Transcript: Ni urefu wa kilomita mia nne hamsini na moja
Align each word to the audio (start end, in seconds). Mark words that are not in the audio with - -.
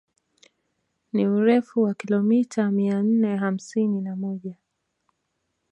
Ni 1.13 1.27
urefu 1.27 1.81
wa 1.81 1.93
kilomita 1.93 2.71
mia 2.71 3.03
nne 3.03 3.35
hamsini 3.37 4.01
na 4.01 4.15
moja 4.15 4.55